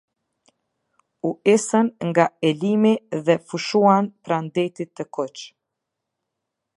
[1.27, 2.93] U isën nga Elimi
[3.25, 5.37] dhe fushuan pranë Detit të Kuq.